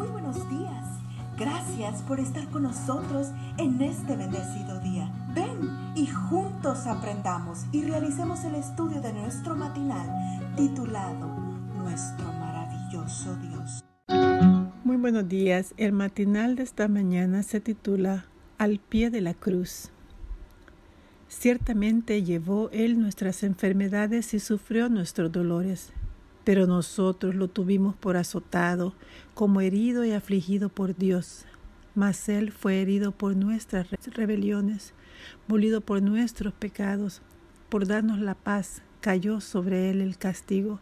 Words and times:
Muy 0.00 0.08
buenos 0.08 0.48
días. 0.48 0.86
Gracias 1.38 2.00
por 2.00 2.20
estar 2.20 2.48
con 2.48 2.62
nosotros 2.62 3.32
en 3.58 3.82
este 3.82 4.16
bendecido 4.16 4.80
día. 4.80 5.12
Ven 5.34 5.92
y 5.94 6.06
juntos 6.06 6.86
aprendamos 6.86 7.66
y 7.70 7.82
realicemos 7.82 8.42
el 8.44 8.54
estudio 8.54 9.02
de 9.02 9.12
nuestro 9.12 9.54
matinal 9.54 10.08
titulado 10.56 11.28
Nuestro 11.76 12.32
maravilloso 12.32 13.36
Dios. 13.36 13.84
Muy 14.84 14.96
buenos 14.96 15.28
días. 15.28 15.74
El 15.76 15.92
matinal 15.92 16.56
de 16.56 16.62
esta 16.62 16.88
mañana 16.88 17.42
se 17.42 17.60
titula 17.60 18.24
Al 18.56 18.78
pie 18.78 19.10
de 19.10 19.20
la 19.20 19.34
cruz. 19.34 19.90
Ciertamente 21.28 22.22
llevó 22.22 22.70
Él 22.72 22.98
nuestras 22.98 23.42
enfermedades 23.42 24.32
y 24.32 24.40
sufrió 24.40 24.88
nuestros 24.88 25.30
dolores 25.30 25.92
pero 26.44 26.66
nosotros 26.66 27.34
lo 27.34 27.48
tuvimos 27.48 27.94
por 27.94 28.16
azotado, 28.16 28.94
como 29.34 29.60
herido 29.60 30.04
y 30.04 30.12
afligido 30.12 30.68
por 30.68 30.96
Dios. 30.96 31.44
Mas 31.94 32.28
Él 32.28 32.52
fue 32.52 32.80
herido 32.80 33.12
por 33.12 33.36
nuestras 33.36 33.88
rebeliones, 34.06 34.94
molido 35.48 35.80
por 35.80 36.02
nuestros 36.02 36.52
pecados, 36.52 37.20
por 37.68 37.86
darnos 37.86 38.18
la 38.18 38.34
paz, 38.34 38.82
cayó 39.00 39.40
sobre 39.40 39.90
Él 39.90 40.00
el 40.00 40.16
castigo, 40.16 40.80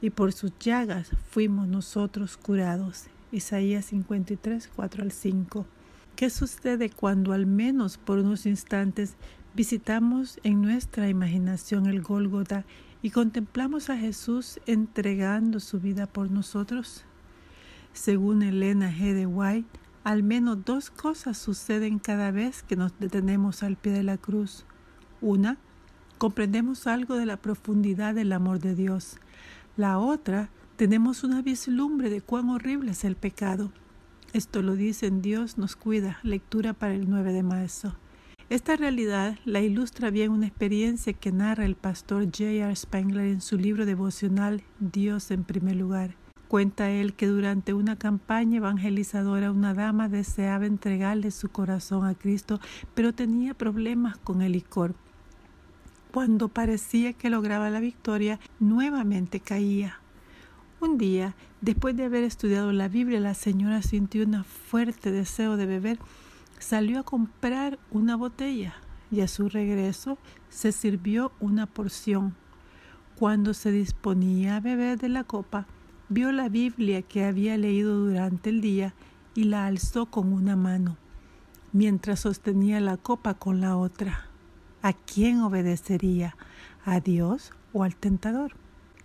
y 0.00 0.10
por 0.10 0.32
sus 0.32 0.52
llagas 0.60 1.10
fuimos 1.30 1.68
nosotros 1.68 2.36
curados. 2.36 3.06
Isaías 3.32 3.86
53, 3.86 4.70
4 4.74 5.02
al 5.02 5.12
5. 5.12 5.66
¿Qué 6.16 6.30
sucede 6.30 6.90
cuando 6.90 7.32
al 7.32 7.46
menos 7.46 7.98
por 7.98 8.18
unos 8.18 8.46
instantes 8.46 9.14
visitamos 9.54 10.40
en 10.44 10.62
nuestra 10.62 11.08
imaginación 11.08 11.86
el 11.86 12.00
Gólgota 12.00 12.64
y 13.02 13.10
contemplamos 13.10 13.90
a 13.90 13.96
Jesús 13.96 14.60
entregando 14.66 15.60
su 15.60 15.80
vida 15.80 16.06
por 16.06 16.30
nosotros? 16.30 17.04
Según 17.92 18.42
Elena 18.42 18.90
G. 18.90 19.14
de 19.14 19.26
White, 19.26 19.78
al 20.04 20.22
menos 20.22 20.64
dos 20.64 20.90
cosas 20.90 21.36
suceden 21.38 21.98
cada 21.98 22.30
vez 22.30 22.62
que 22.62 22.76
nos 22.76 22.98
detenemos 22.98 23.62
al 23.62 23.76
pie 23.76 23.92
de 23.92 24.02
la 24.02 24.16
cruz. 24.16 24.64
Una, 25.20 25.58
comprendemos 26.18 26.86
algo 26.86 27.16
de 27.16 27.26
la 27.26 27.36
profundidad 27.36 28.14
del 28.14 28.32
amor 28.32 28.58
de 28.58 28.74
Dios. 28.74 29.18
La 29.76 29.98
otra, 29.98 30.50
tenemos 30.76 31.24
una 31.24 31.42
vislumbre 31.42 32.10
de 32.10 32.20
cuán 32.20 32.50
horrible 32.50 32.92
es 32.92 33.04
el 33.04 33.16
pecado. 33.16 33.72
Esto 34.32 34.62
lo 34.62 34.76
dice 34.76 35.06
en 35.06 35.22
Dios 35.22 35.58
nos 35.58 35.74
cuida, 35.74 36.18
lectura 36.22 36.72
para 36.72 36.94
el 36.94 37.08
9 37.08 37.32
de 37.32 37.42
marzo. 37.42 37.96
Esta 38.50 38.76
realidad 38.76 39.36
la 39.44 39.60
ilustra 39.60 40.08
bien 40.08 40.30
una 40.30 40.46
experiencia 40.46 41.12
que 41.12 41.32
narra 41.32 41.66
el 41.66 41.74
pastor 41.74 42.24
J.R. 42.24 42.74
Spangler 42.74 43.26
en 43.26 43.42
su 43.42 43.58
libro 43.58 43.84
devocional 43.84 44.62
Dios 44.80 45.30
en 45.30 45.44
primer 45.44 45.76
lugar. 45.76 46.14
Cuenta 46.48 46.90
él 46.90 47.12
que 47.12 47.26
durante 47.26 47.74
una 47.74 47.96
campaña 47.96 48.56
evangelizadora 48.56 49.52
una 49.52 49.74
dama 49.74 50.08
deseaba 50.08 50.64
entregarle 50.64 51.30
su 51.30 51.50
corazón 51.50 52.06
a 52.06 52.14
Cristo, 52.14 52.58
pero 52.94 53.12
tenía 53.12 53.52
problemas 53.52 54.16
con 54.16 54.40
el 54.40 54.52
licor. 54.52 54.94
Cuando 56.10 56.48
parecía 56.48 57.12
que 57.12 57.28
lograba 57.28 57.68
la 57.68 57.80
victoria, 57.80 58.40
nuevamente 58.60 59.40
caía. 59.40 60.00
Un 60.80 60.96
día, 60.96 61.34
después 61.60 61.94
de 61.98 62.06
haber 62.06 62.24
estudiado 62.24 62.72
la 62.72 62.88
Biblia, 62.88 63.20
la 63.20 63.34
señora 63.34 63.82
sintió 63.82 64.24
un 64.24 64.42
fuerte 64.42 65.10
deseo 65.12 65.58
de 65.58 65.66
beber 65.66 65.98
Salió 66.58 67.00
a 67.00 67.02
comprar 67.04 67.78
una 67.90 68.16
botella 68.16 68.74
y 69.10 69.20
a 69.20 69.28
su 69.28 69.48
regreso 69.48 70.18
se 70.48 70.72
sirvió 70.72 71.32
una 71.40 71.66
porción. 71.66 72.34
Cuando 73.16 73.54
se 73.54 73.70
disponía 73.72 74.56
a 74.56 74.60
beber 74.60 74.98
de 74.98 75.08
la 75.08 75.24
copa, 75.24 75.66
vio 76.08 76.32
la 76.32 76.48
Biblia 76.48 77.02
que 77.02 77.24
había 77.24 77.56
leído 77.56 77.98
durante 77.98 78.50
el 78.50 78.60
día 78.60 78.94
y 79.34 79.44
la 79.44 79.66
alzó 79.66 80.06
con 80.06 80.32
una 80.32 80.56
mano, 80.56 80.96
mientras 81.72 82.20
sostenía 82.20 82.80
la 82.80 82.96
copa 82.96 83.34
con 83.34 83.60
la 83.60 83.76
otra. 83.76 84.26
¿A 84.82 84.92
quién 84.92 85.40
obedecería? 85.40 86.36
¿A 86.84 87.00
Dios 87.00 87.52
o 87.72 87.84
al 87.84 87.96
tentador? 87.96 88.52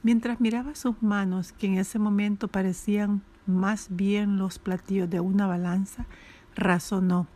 Mientras 0.02 0.42
miraba 0.42 0.76
sus 0.76 1.02
manos, 1.02 1.54
que 1.54 1.68
en 1.68 1.78
ese 1.78 1.98
momento 1.98 2.48
parecían 2.48 3.22
más 3.46 3.88
bien 3.90 4.38
los 4.38 4.60
platillos 4.60 5.10
de 5.10 5.20
una 5.20 5.48
balanza, 5.48 6.08
razonó. 6.56 7.28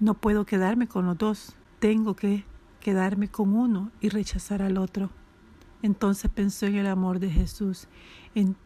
No 0.00 0.14
puedo 0.14 0.46
quedarme 0.46 0.86
con 0.86 1.06
los 1.06 1.18
dos, 1.18 1.56
tengo 1.80 2.14
que 2.14 2.44
quedarme 2.80 3.28
con 3.28 3.52
uno 3.54 3.90
y 4.00 4.10
rechazar 4.10 4.62
al 4.62 4.78
otro. 4.78 5.10
Entonces 5.82 6.30
pensó 6.30 6.66
en 6.66 6.76
el 6.76 6.86
amor 6.86 7.18
de 7.18 7.30
Jesús, 7.30 7.88
en 8.36 8.56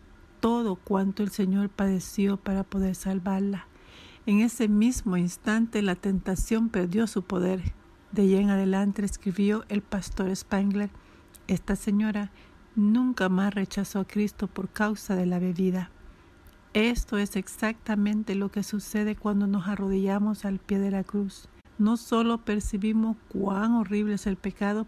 todo 0.41 0.76
cuanto 0.76 1.22
el 1.22 1.31
Señor 1.31 1.70
padeció 1.70 2.37
para 2.37 2.65
poder 2.65 2.94
salvarla. 2.94 3.66
En 4.26 4.41
ese 4.41 4.69
mismo 4.69 5.16
instante 5.16 5.81
la 5.81 5.94
tentación 5.94 6.69
perdió 6.69 7.06
su 7.06 7.22
poder. 7.22 7.72
De 8.12 8.22
allí 8.22 8.37
en 8.37 8.50
adelante 8.50 9.04
escribió 9.04 9.64
el 9.69 9.81
pastor 9.81 10.34
Spangler, 10.37 10.91
esta 11.49 11.76
señora 11.76 12.31
nunca 12.76 13.28
más 13.28 13.54
rechazó 13.54 14.00
a 14.00 14.06
Cristo 14.06 14.49
por 14.49 14.69
causa 14.69 15.16
de 15.16 15.26
la 15.26 15.38
bebida. 15.38 15.91
Esto 16.74 17.18
es 17.18 17.36
exactamente 17.36 18.34
lo 18.34 18.50
que 18.50 18.62
sucede 18.62 19.14
cuando 19.14 19.46
nos 19.46 19.68
arrodillamos 19.68 20.46
al 20.46 20.58
pie 20.58 20.78
de 20.78 20.90
la 20.90 21.04
cruz. 21.04 21.48
No 21.76 21.98
solo 21.98 22.46
percibimos 22.46 23.18
cuán 23.28 23.72
horrible 23.72 24.14
es 24.14 24.26
el 24.26 24.36
pecado, 24.36 24.86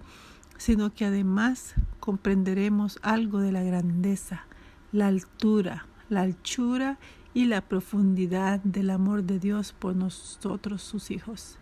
sino 0.56 0.94
que 0.94 1.04
además 1.04 1.74
comprenderemos 2.00 2.98
algo 3.02 3.40
de 3.40 3.52
la 3.52 3.62
grandeza, 3.62 4.46
la 4.92 5.08
altura, 5.08 5.86
la 6.08 6.22
anchura 6.22 6.98
y 7.34 7.46
la 7.46 7.60
profundidad 7.60 8.60
del 8.60 8.88
amor 8.88 9.24
de 9.24 9.38
Dios 9.38 9.74
por 9.78 9.94
nosotros 9.94 10.80
sus 10.80 11.10
hijos. 11.10 11.58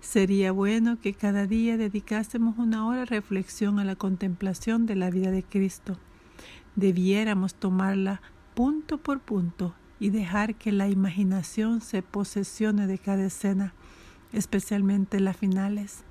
Sería 0.00 0.52
bueno 0.52 1.00
que 1.00 1.14
cada 1.14 1.46
día 1.46 1.78
dedicásemos 1.78 2.58
una 2.58 2.86
hora 2.86 3.00
de 3.00 3.06
reflexión 3.06 3.78
a 3.78 3.84
la 3.84 3.96
contemplación 3.96 4.84
de 4.84 4.96
la 4.96 5.08
vida 5.08 5.30
de 5.30 5.42
Cristo. 5.42 5.96
Debiéramos 6.76 7.54
tomarla 7.54 8.20
punto 8.54 8.98
por 8.98 9.20
punto 9.20 9.74
y 9.98 10.10
dejar 10.10 10.54
que 10.54 10.72
la 10.72 10.88
imaginación 10.88 11.80
se 11.80 12.02
posesione 12.02 12.86
de 12.86 12.98
cada 12.98 13.24
escena, 13.24 13.74
especialmente 14.32 15.20
las 15.20 15.36
finales. 15.36 16.04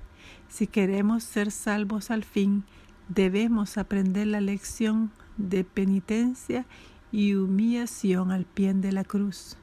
Si 0.50 0.68
queremos 0.68 1.24
ser 1.24 1.52
salvos 1.52 2.12
al 2.12 2.24
fin, 2.24 2.64
debemos 3.08 3.78
aprender 3.78 4.28
la 4.28 4.42
lección 4.42 5.12
de 5.38 5.64
penitencia 5.64 6.66
y 7.12 7.36
humillación 7.36 8.32
al 8.32 8.46
pie 8.46 8.74
de 8.74 8.92
la 8.92 9.04
cruz. 9.04 9.58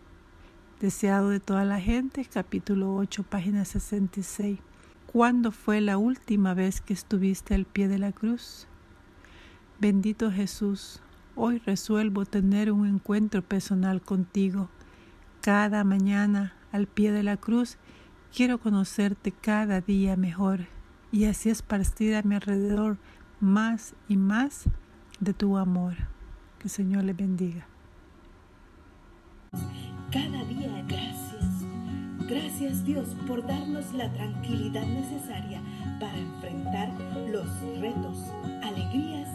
Deseado 0.80 1.28
de 1.28 1.40
toda 1.40 1.64
la 1.64 1.80
gente, 1.80 2.24
capítulo 2.24 2.94
8, 2.96 3.24
página 3.24 3.64
66. 3.64 4.58
¿Cuándo 5.06 5.50
fue 5.50 5.80
la 5.80 5.98
última 5.98 6.54
vez 6.54 6.80
que 6.80 6.92
estuviste 6.92 7.54
al 7.54 7.64
pie 7.64 7.88
de 7.88 7.98
la 7.98 8.12
cruz? 8.12 8.66
Bendito 9.80 10.30
Jesús, 10.30 11.02
Hoy 11.42 11.56
resuelvo 11.64 12.26
tener 12.26 12.70
un 12.70 12.86
encuentro 12.86 13.40
personal 13.40 14.02
contigo. 14.02 14.68
Cada 15.40 15.84
mañana 15.84 16.52
al 16.70 16.86
pie 16.86 17.12
de 17.12 17.22
la 17.22 17.38
cruz 17.38 17.78
quiero 18.30 18.58
conocerte 18.58 19.32
cada 19.32 19.80
día 19.80 20.16
mejor 20.16 20.66
y 21.10 21.24
así 21.24 21.48
esparcir 21.48 22.14
a 22.14 22.22
mi 22.24 22.34
alrededor 22.34 22.98
más 23.40 23.94
y 24.06 24.18
más 24.18 24.64
de 25.18 25.32
tu 25.32 25.56
amor. 25.56 25.94
Que 26.58 26.64
el 26.64 26.70
Señor 26.70 27.04
le 27.04 27.14
bendiga. 27.14 27.66
Cada 30.12 30.44
día 30.44 30.84
gracias. 30.86 31.64
Gracias 32.28 32.84
Dios 32.84 33.16
por 33.26 33.46
darnos 33.46 33.94
la 33.94 34.12
tranquilidad 34.12 34.84
necesaria 34.84 35.62
para 35.98 36.18
enfrentar 36.18 36.90
los 37.32 37.48
retos, 37.80 38.18
alegrías 38.62 39.29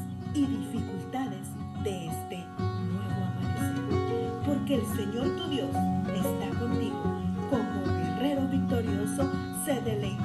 el 4.75 4.85
Señor 4.87 5.37
tu 5.37 5.47
Dios 5.49 5.69
está 5.69 6.59
contigo. 6.59 7.01
Como 7.49 7.85
guerrero 7.85 8.45
victorioso 8.49 9.31
se 9.63 9.79
deleita 9.81 10.24